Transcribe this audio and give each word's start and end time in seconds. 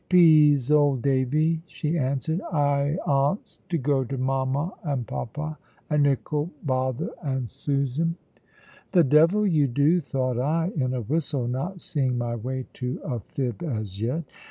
"Pease, 0.09 0.71
old 0.71 1.03
Davy," 1.03 1.61
she 1.67 1.95
answered, 1.95 2.41
"I 2.51 2.97
'ants 3.07 3.59
to 3.69 3.77
go 3.77 4.03
to 4.05 4.17
mama 4.17 4.73
and 4.81 5.05
papa, 5.05 5.59
and 5.91 6.07
ickle 6.07 6.49
bother 6.63 7.11
and 7.21 7.47
Susan." 7.47 8.15
"The 8.93 9.03
devil 9.03 9.45
you 9.45 9.67
do!" 9.67 10.01
thought 10.01 10.39
I, 10.39 10.71
in 10.75 10.95
a 10.95 11.01
whistle, 11.01 11.47
not 11.47 11.81
seeing 11.81 12.17
my 12.17 12.33
way 12.35 12.65
to 12.81 12.99
a 13.03 13.19
fib 13.19 13.61
as 13.61 14.01
yet. 14.01 14.23